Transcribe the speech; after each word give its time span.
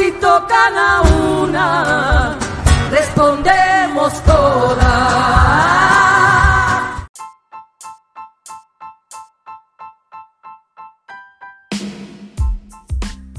Si 0.00 0.10
tocan 0.12 0.78
a 0.78 1.02
una, 1.02 2.38
respondemos 2.90 4.24
todas. 4.24 4.86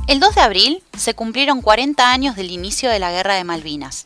El 0.07 0.19
2 0.19 0.35
de 0.35 0.41
abril 0.41 0.83
se 0.95 1.15
cumplieron 1.15 1.63
40 1.63 2.11
años 2.11 2.35
del 2.35 2.51
inicio 2.51 2.91
de 2.91 2.99
la 2.99 3.09
Guerra 3.09 3.33
de 3.33 3.43
Malvinas. 3.43 4.05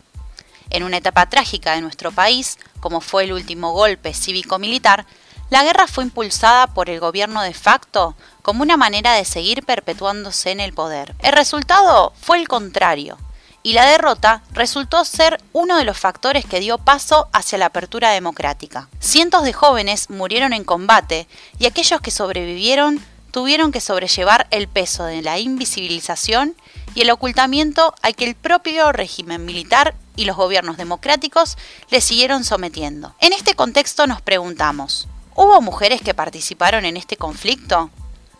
En 0.69 0.83
una 0.83 0.95
etapa 0.95 1.25
trágica 1.25 1.73
de 1.73 1.81
nuestro 1.81 2.13
país, 2.13 2.57
como 2.79 3.01
fue 3.01 3.25
el 3.25 3.33
último 3.33 3.73
golpe 3.73 4.13
cívico-militar, 4.13 5.05
la 5.49 5.63
guerra 5.63 5.87
fue 5.87 6.03
impulsada 6.03 6.67
por 6.67 6.89
el 6.89 6.99
gobierno 6.99 7.41
de 7.41 7.53
facto 7.53 8.15
como 8.41 8.63
una 8.63 8.77
manera 8.77 9.13
de 9.13 9.25
seguir 9.25 9.63
perpetuándose 9.63 10.51
en 10.51 10.59
el 10.59 10.73
poder. 10.73 11.15
El 11.19 11.33
resultado 11.33 12.13
fue 12.19 12.39
el 12.39 12.47
contrario, 12.47 13.17
y 13.65 13.73
la 13.73 13.85
derrota 13.85 14.43
resultó 14.51 15.03
ser 15.05 15.41
uno 15.51 15.75
de 15.75 15.85
los 15.85 15.97
factores 15.97 16.45
que 16.45 16.59
dio 16.59 16.77
paso 16.77 17.29
hacia 17.33 17.57
la 17.57 17.65
apertura 17.65 18.11
democrática. 18.11 18.89
Cientos 18.99 19.43
de 19.43 19.53
jóvenes 19.53 20.11
murieron 20.11 20.53
en 20.53 20.63
combate 20.63 21.27
y 21.57 21.65
aquellos 21.65 21.99
que 21.99 22.11
sobrevivieron 22.11 23.03
tuvieron 23.31 23.71
que 23.71 23.81
sobrellevar 23.81 24.45
el 24.51 24.67
peso 24.67 25.05
de 25.05 25.23
la 25.23 25.39
invisibilización 25.39 26.55
y 26.93 27.01
el 27.01 27.09
ocultamiento 27.09 27.95
al 28.03 28.15
que 28.15 28.25
el 28.25 28.35
propio 28.35 28.91
régimen 28.91 29.45
militar 29.45 29.95
y 30.15 30.25
los 30.25 30.37
gobiernos 30.37 30.77
democráticos 30.77 31.57
le 31.89 32.01
siguieron 32.01 32.43
sometiendo. 32.43 33.15
En 33.19 33.33
este 33.33 33.55
contexto 33.55 34.05
nos 34.05 34.21
preguntamos, 34.21 35.07
¿hubo 35.35 35.61
mujeres 35.61 36.01
que 36.01 36.13
participaron 36.13 36.85
en 36.85 36.97
este 36.97 37.17
conflicto? 37.17 37.89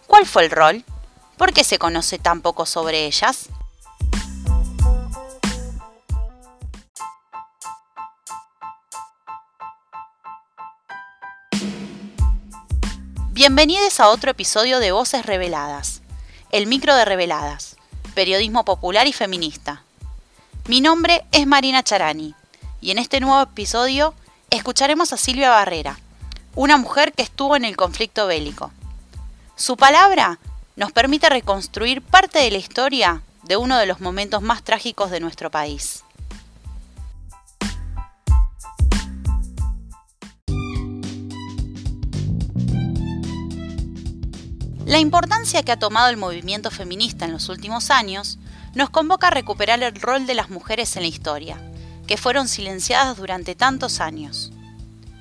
¿Cuál 0.08 0.26
fue 0.26 0.46
el 0.46 0.52
rol? 0.52 0.84
¿Por 1.38 1.54
qué 1.54 1.64
se 1.64 1.78
conoce 1.78 2.18
tan 2.18 2.42
poco 2.42 2.66
sobre 2.66 3.06
ellas? 3.06 3.50
Bienvenidos 13.32 14.00
a 14.00 14.08
otro 14.08 14.32
episodio 14.32 14.80
de 14.80 14.94
Voces 14.94 15.26
Reveladas, 15.26 16.02
el 16.52 16.68
micro 16.68 16.96
de 16.96 17.04
Reveladas, 17.04 17.76
periodismo 18.14 18.64
popular 18.64 19.06
y 19.08 19.14
feminista. 19.14 19.84
Mi 20.68 20.80
nombre 20.80 21.26
es 21.34 21.46
Marina 21.46 21.84
Charani 21.84 22.34
y 22.80 22.92
en 22.92 22.98
este 22.98 23.20
nuevo 23.20 23.42
episodio 23.42 24.14
escucharemos 24.50 25.12
a 25.12 25.18
Silvia 25.18 25.50
Barrera, 25.50 26.00
una 26.56 26.78
mujer 26.78 27.12
que 27.12 27.24
estuvo 27.24 27.56
en 27.56 27.66
el 27.66 27.76
conflicto 27.76 28.28
bélico. 28.28 28.72
Su 29.56 29.76
palabra 29.76 30.40
nos 30.76 30.92
permite 30.92 31.30
reconstruir 31.30 32.02
parte 32.02 32.40
de 32.40 32.52
la 32.52 32.58
historia 32.58 33.22
de 33.44 33.58
uno 33.58 33.78
de 33.78 33.86
los 33.86 34.00
momentos 34.00 34.42
más 34.42 34.64
trágicos 34.64 35.12
de 35.12 35.20
nuestro 35.20 35.52
país. 35.52 36.04
La 44.86 45.00
importancia 45.00 45.64
que 45.64 45.72
ha 45.72 45.80
tomado 45.80 46.10
el 46.10 46.18
movimiento 46.18 46.72
feminista 46.72 47.26
en 47.26 47.34
los 47.34 47.50
últimos 47.50 47.90
años 47.90 48.38
nos 48.76 48.90
convoca 48.90 49.28
a 49.28 49.32
recuperar 49.32 49.82
el 49.84 49.96
rol 50.00 50.26
de 50.28 50.36
las 50.36 50.50
mujeres 50.50 50.96
en 50.96 51.02
la 51.02 51.08
historia, 51.08 51.58
que 52.08 52.18
fueron 52.18 52.48
silenciadas 52.48 53.18
durante 53.18 53.56
tantos 53.56 54.00
años. 54.00 54.52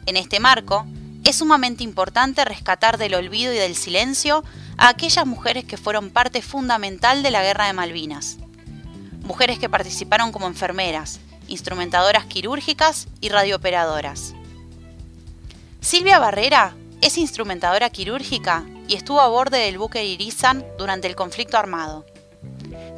En 0.06 0.17
este 0.17 0.39
marco, 0.39 0.87
es 1.25 1.37
sumamente 1.37 1.83
importante 1.83 2.45
rescatar 2.45 2.99
del 2.99 3.15
olvido 3.15 3.53
y 3.53 3.57
del 3.57 3.75
silencio 3.75 4.45
a 4.77 4.89
aquellas 4.89 5.27
mujeres 5.27 5.65
que 5.65 5.79
fueron 5.79 6.11
parte 6.11 6.43
fundamental 6.43 7.23
de 7.23 7.31
la 7.31 7.43
Guerra 7.43 7.67
de 7.67 7.73
Malvinas. 7.73 8.37
Mujeres 9.23 9.59
que 9.59 9.71
participaron 9.71 10.33
como 10.33 10.47
enfermeras, 10.47 11.21
instrumentadoras 11.49 12.27
quirúrgicas 12.27 13.09
y 13.23 13.31
radiooperadoras. 13.31 14.35
Silvia 15.81 16.19
Barrera 16.19 16.77
es 17.01 17.17
instrumentadora 17.17 17.89
quirúrgica 17.91 18.65
y 18.87 18.95
estuvo 18.95 19.21
a 19.21 19.29
bordo 19.29 19.56
del 19.56 19.79
buque 19.79 20.05
Irizan 20.05 20.65
durante 20.77 21.09
el 21.09 21.17
conflicto 21.17 21.56
armado. 21.56 22.05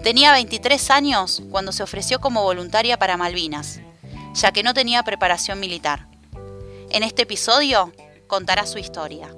Tenía 0.02 0.32
23 0.32 0.90
años 0.90 1.42
cuando 1.50 1.70
se 1.70 1.82
ofreció 1.82 2.20
como 2.20 2.42
voluntaria 2.42 2.98
para 2.98 3.16
Malvinas, 3.16 3.80
ya 4.34 4.50
que 4.50 4.64
no 4.64 4.74
tenía 4.74 5.02
preparación 5.04 5.60
militar. 5.60 6.08
En 6.90 7.02
este 7.02 7.22
episodio 7.22 7.92
contará 8.26 8.66
su 8.66 8.78
historia. 8.78 9.28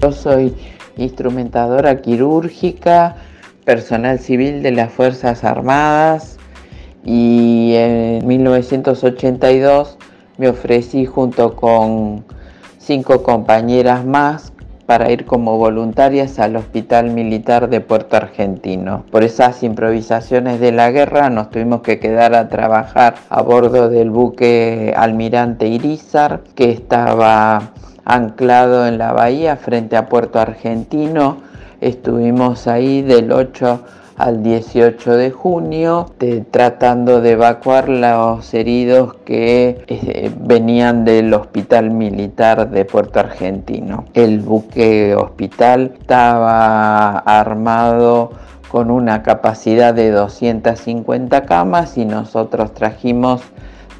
Yo 0.00 0.12
soy 0.12 0.54
instrumentadora 0.96 2.00
quirúrgica, 2.00 3.16
personal 3.64 4.18
civil 4.18 4.62
de 4.62 4.72
las 4.72 4.92
Fuerzas 4.92 5.44
Armadas 5.44 6.38
y 7.04 7.74
en 7.74 8.26
1982 8.26 9.98
me 10.38 10.48
ofrecí 10.48 11.04
junto 11.04 11.54
con 11.54 12.24
cinco 12.78 13.22
compañeras 13.22 14.04
más 14.06 14.52
para 14.90 15.12
ir 15.12 15.24
como 15.24 15.56
voluntarias 15.56 16.40
al 16.40 16.56
Hospital 16.56 17.10
Militar 17.10 17.68
de 17.68 17.80
Puerto 17.80 18.16
Argentino. 18.16 19.04
Por 19.12 19.22
esas 19.22 19.62
improvisaciones 19.62 20.58
de 20.58 20.72
la 20.72 20.90
guerra 20.90 21.30
nos 21.30 21.48
tuvimos 21.48 21.82
que 21.82 22.00
quedar 22.00 22.34
a 22.34 22.48
trabajar 22.48 23.14
a 23.28 23.40
bordo 23.40 23.88
del 23.88 24.10
buque 24.10 24.92
Almirante 24.96 25.68
Irizar 25.68 26.40
que 26.56 26.72
estaba 26.72 27.70
anclado 28.04 28.84
en 28.88 28.98
la 28.98 29.12
bahía 29.12 29.54
frente 29.54 29.96
a 29.96 30.08
Puerto 30.08 30.40
Argentino. 30.40 31.36
Estuvimos 31.80 32.66
ahí 32.66 33.02
del 33.02 33.30
8 33.30 33.84
al 34.20 34.42
18 34.42 35.16
de 35.16 35.30
junio, 35.30 36.06
tratando 36.50 37.20
de 37.20 37.32
evacuar 37.32 37.88
los 37.88 38.52
heridos 38.52 39.14
que 39.24 39.84
eh, 39.86 40.30
venían 40.38 41.04
del 41.04 41.32
hospital 41.32 41.90
militar 41.90 42.70
de 42.70 42.84
Puerto 42.84 43.20
Argentino. 43.20 44.04
El 44.12 44.40
buque 44.40 45.14
hospital 45.14 45.94
estaba 45.98 47.18
armado 47.18 48.32
con 48.70 48.90
una 48.90 49.22
capacidad 49.22 49.94
de 49.94 50.10
250 50.10 51.42
camas 51.42 51.96
y 51.96 52.04
nosotros 52.04 52.74
trajimos 52.74 53.42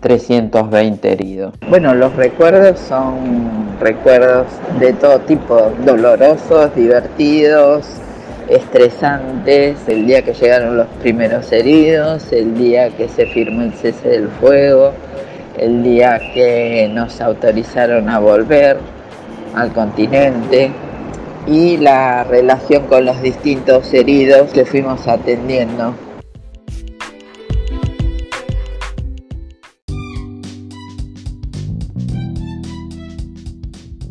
320 0.00 1.12
heridos. 1.12 1.54
Bueno, 1.69 1.94
los 1.94 2.14
recuerdos 2.14 2.78
son 2.78 3.78
recuerdos 3.81 4.47
de 4.78 4.92
todo 4.92 5.19
tipo, 5.20 5.72
dolorosos, 5.84 6.75
divertidos, 6.75 7.87
estresantes, 8.50 9.78
el 9.87 10.06
día 10.06 10.22
que 10.22 10.34
llegaron 10.34 10.77
los 10.77 10.88
primeros 11.00 11.50
heridos, 11.53 12.33
el 12.33 12.58
día 12.58 12.91
que 12.91 13.08
se 13.08 13.26
firmó 13.26 13.62
el 13.62 13.73
cese 13.75 14.08
del 14.08 14.29
fuego, 14.29 14.93
el 15.56 15.82
día 15.85 16.19
que 16.35 16.91
nos 16.93 17.20
autorizaron 17.20 18.08
a 18.08 18.19
volver 18.19 18.79
al 19.55 19.73
continente 19.73 20.73
y 21.47 21.76
la 21.76 22.25
relación 22.25 22.87
con 22.87 23.05
los 23.05 23.23
distintos 23.23 23.93
heridos 23.94 24.50
que 24.50 24.64
fuimos 24.64 25.06
atendiendo. 25.06 25.94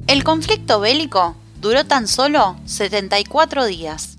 El 0.07 0.23
conflicto 0.23 0.79
bélico 0.79 1.35
duró 1.61 1.85
tan 1.85 2.07
solo 2.07 2.55
74 2.65 3.65
días 3.65 4.18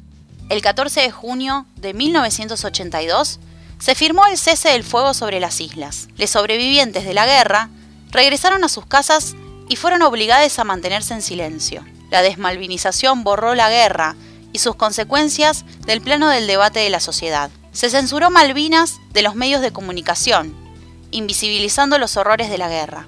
el 0.51 0.63
14 0.63 1.01
de 1.01 1.13
junio 1.13 1.65
de 1.77 1.95
1982, 1.95 3.39
se 3.79 3.95
firmó 3.95 4.27
el 4.27 4.37
cese 4.37 4.71
del 4.71 4.83
fuego 4.83 5.15
sobre 5.15 5.39
las 5.39 5.61
islas. 5.61 6.09
Los 6.17 6.31
sobrevivientes 6.31 7.05
de 7.05 7.15
la 7.15 7.25
guerra 7.25 7.71
regresaron 8.11 8.65
a 8.65 8.69
sus 8.69 8.85
casas 8.85 9.37
y 9.69 9.77
fueron 9.77 10.03
obligados 10.03 10.59
a 10.59 10.65
mantenerse 10.65 11.15
en 11.15 11.23
silencio. 11.23 11.87
La 12.11 12.21
desmalvinización 12.23 13.23
borró 13.23 13.55
la 13.55 13.71
guerra 13.71 14.17
y 14.53 14.59
sus 14.59 14.75
consecuencias 14.75 15.65
del 15.87 16.01
plano 16.01 16.29
del 16.29 16.49
debate 16.49 16.81
de 16.81 16.91
la 16.91 16.99
sociedad. 16.99 17.49
Se 17.71 17.89
censuró 17.89 18.29
Malvinas 18.31 18.99
de 19.13 19.23
los 19.23 19.37
medios 19.37 19.63
de 19.63 19.73
comunicación, 19.73 20.53
invisibilizando 21.13 21.97
los 21.99 22.17
horrores 22.17 22.51
de 22.51 22.59
la 22.59 22.69
guerra. 22.69 23.07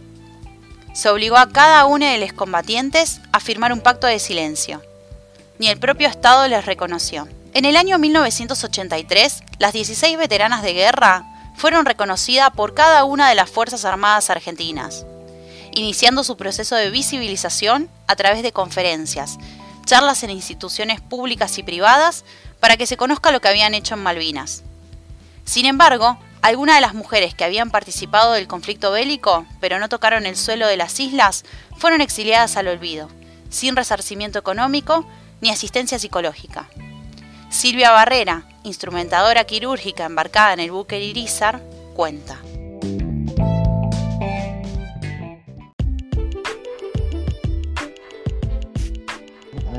Se 0.94 1.08
obligó 1.08 1.38
a 1.38 1.48
cada 1.48 1.86
uno 1.86 2.06
de 2.06 2.18
los 2.18 2.32
combatientes 2.32 3.20
a 3.32 3.40
firmar 3.40 3.72
un 3.72 3.80
pacto 3.80 4.06
de 4.06 4.20
silencio 4.20 4.80
ni 5.62 5.68
el 5.68 5.78
propio 5.78 6.08
Estado 6.08 6.48
les 6.48 6.66
reconoció. 6.66 7.28
En 7.54 7.64
el 7.64 7.76
año 7.76 7.96
1983, 7.96 9.44
las 9.60 9.72
16 9.72 10.18
veteranas 10.18 10.64
de 10.64 10.72
guerra 10.72 11.24
fueron 11.54 11.86
reconocidas 11.86 12.50
por 12.50 12.74
cada 12.74 13.04
una 13.04 13.28
de 13.28 13.36
las 13.36 13.48
Fuerzas 13.48 13.84
Armadas 13.84 14.28
argentinas, 14.28 15.06
iniciando 15.72 16.24
su 16.24 16.36
proceso 16.36 16.74
de 16.74 16.90
visibilización 16.90 17.88
a 18.08 18.16
través 18.16 18.42
de 18.42 18.50
conferencias, 18.50 19.38
charlas 19.86 20.24
en 20.24 20.30
instituciones 20.30 21.00
públicas 21.00 21.56
y 21.58 21.62
privadas 21.62 22.24
para 22.58 22.76
que 22.76 22.86
se 22.86 22.96
conozca 22.96 23.30
lo 23.30 23.40
que 23.40 23.46
habían 23.46 23.74
hecho 23.74 23.94
en 23.94 24.02
Malvinas. 24.02 24.64
Sin 25.44 25.66
embargo, 25.66 26.18
algunas 26.40 26.74
de 26.74 26.80
las 26.80 26.94
mujeres 26.94 27.36
que 27.36 27.44
habían 27.44 27.70
participado 27.70 28.32
del 28.32 28.48
conflicto 28.48 28.90
bélico, 28.90 29.46
pero 29.60 29.78
no 29.78 29.88
tocaron 29.88 30.26
el 30.26 30.36
suelo 30.36 30.66
de 30.66 30.76
las 30.76 30.98
islas, 30.98 31.44
fueron 31.76 32.00
exiliadas 32.00 32.56
al 32.56 32.66
olvido, 32.66 33.08
sin 33.48 33.76
resarcimiento 33.76 34.40
económico 34.40 35.06
ni 35.42 35.50
asistencia 35.50 35.98
psicológica. 35.98 36.68
Silvia 37.50 37.90
Barrera, 37.90 38.44
instrumentadora 38.62 39.44
quirúrgica 39.44 40.06
embarcada 40.06 40.54
en 40.54 40.60
el 40.60 40.70
buque 40.70 41.00
Irizar, 41.00 41.60
cuenta. 41.94 42.38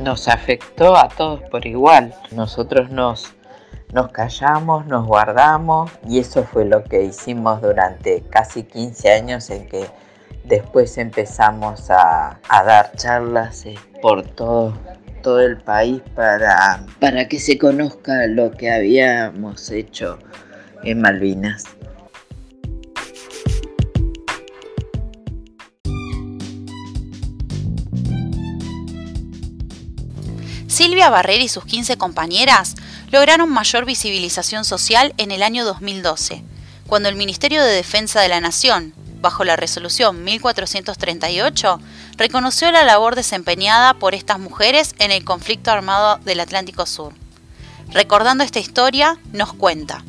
Nos 0.02 0.28
afectó 0.28 0.98
a 0.98 1.08
todos 1.08 1.40
por 1.50 1.66
igual. 1.66 2.14
Nosotros 2.32 2.90
nos, 2.90 3.34
nos 3.94 4.12
callamos, 4.12 4.86
nos 4.86 5.08
guardamos 5.08 5.90
y 6.06 6.20
eso 6.20 6.44
fue 6.44 6.66
lo 6.66 6.84
que 6.84 7.04
hicimos 7.04 7.62
durante 7.62 8.22
casi 8.30 8.64
15 8.64 9.14
años 9.14 9.50
en 9.50 9.70
que 9.70 9.88
después 10.44 10.98
empezamos 10.98 11.90
a, 11.90 12.40
dar 12.50 12.92
charlas 12.96 13.66
eh, 13.66 13.76
por 14.02 14.26
todo, 14.26 14.78
todo 15.22 15.42
el 15.42 15.58
país 15.58 16.02
para, 16.16 16.86
para 17.00 17.28
que 17.28 17.40
se 17.40 17.58
conozca 17.58 18.28
lo 18.28 18.52
que 18.52 18.72
habíamos 18.72 19.72
hecho 19.72 20.20
en 20.84 21.02
Malvinas. 21.02 21.66
Silvia 30.68 31.10
Barrera 31.12 31.44
y 31.44 31.48
sus 31.50 31.66
15 31.66 31.98
compañeras 31.98 32.76
lograron 33.12 33.48
mayor 33.50 33.86
visibilización 33.86 34.66
social 34.66 35.14
en 35.18 35.30
el 35.30 35.44
año 35.44 35.66
2012, 35.66 36.44
cuando 36.88 37.10
el 37.10 37.16
Ministerio 37.16 37.64
de 37.64 37.72
Defensa 37.72 38.22
de 38.22 38.28
la 38.28 38.42
Nación, 38.42 38.94
bajo 39.24 39.46
la 39.46 39.56
resolución 39.56 40.24
1438, 40.26 41.80
reconoció 42.18 42.72
la 42.72 42.84
labor 42.84 43.16
desempeñada 43.16 43.94
por 43.94 44.14
estas 44.14 44.38
mujeres 44.38 44.94
en 45.00 45.12
el 45.12 45.24
conflicto 45.24 45.72
armado 45.72 46.20
del 46.26 46.42
Atlántico 46.42 46.86
Sur. 46.86 47.14
Recordando 47.94 48.44
esta 48.44 48.60
historia, 48.60 49.18
nos 49.32 49.54
cuenta. 49.54 50.04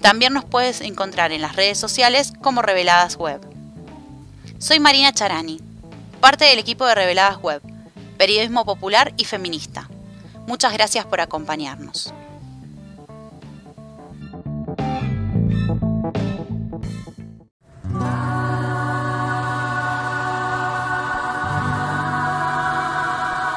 También 0.00 0.32
nos 0.32 0.44
puedes 0.44 0.80
encontrar 0.80 1.30
en 1.30 1.42
las 1.42 1.56
redes 1.56 1.78
sociales 1.78 2.32
como 2.40 2.62
Reveladas 2.62 3.16
Web. 3.16 3.40
Soy 4.58 4.80
Marina 4.80 5.12
Charani, 5.12 5.60
parte 6.20 6.46
del 6.46 6.58
equipo 6.58 6.86
de 6.86 6.94
Reveladas 6.94 7.38
Web, 7.42 7.60
periodismo 8.16 8.64
popular 8.64 9.12
y 9.18 9.24
feminista. 9.24 9.88
Muchas 10.46 10.72
gracias 10.72 11.04
por 11.04 11.20
acompañarnos. 11.20 12.14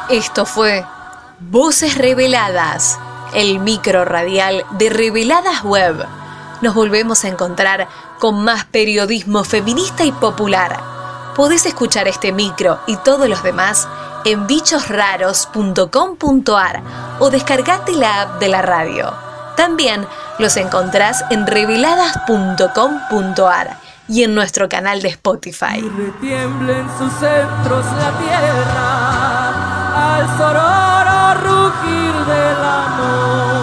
Esto 0.09 0.45
fue 0.45 0.85
Voces 1.39 1.97
Reveladas, 1.97 2.99
el 3.33 3.59
micro 3.59 4.05
radial 4.05 4.65
de 4.71 4.89
Reveladas 4.89 5.63
Web. 5.63 6.05
Nos 6.63 6.73
volvemos 6.75 7.25
a 7.25 7.27
encontrar 7.27 7.89
con 8.19 8.41
más 8.41 8.63
periodismo 8.63 9.43
feminista 9.43 10.05
y 10.05 10.13
popular. 10.13 10.79
Podés 11.35 11.65
escuchar 11.65 12.07
este 12.07 12.31
micro 12.31 12.79
y 12.87 12.95
todos 12.95 13.27
los 13.27 13.43
demás 13.43 13.85
en 14.23 14.47
bichosraros.com.ar 14.47 16.81
o 17.19 17.29
descargate 17.29 17.91
la 17.91 18.21
app 18.21 18.39
de 18.39 18.47
la 18.47 18.61
radio. 18.61 19.13
También 19.57 20.07
los 20.39 20.55
encontrás 20.55 21.25
en 21.31 21.45
reveladas.com.ar 21.45 23.77
y 24.07 24.23
en 24.23 24.33
nuestro 24.33 24.69
canal 24.69 25.01
de 25.01 25.09
Spotify. 25.09 25.81
Retiemblen 25.81 26.87
sus 26.97 27.11
centros 27.11 27.85
la 27.97 28.17
tierra 28.19 30.15
al 30.15 30.37
sororo 30.37 31.33
rugir 31.41 32.13
del 32.25 32.63
amor. 32.63 33.62